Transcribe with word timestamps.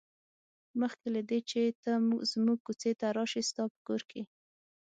مخکې 0.81 1.07
له 1.15 1.21
دې 1.29 1.39
چې 1.49 1.61
ته 1.83 1.91
زموږ 2.31 2.57
کوڅې 2.65 2.91
ته 2.99 3.07
راشې 3.17 3.41
ستا 3.49 3.63
په 3.73 3.79
کور 3.87 4.01
کې. 4.11 4.21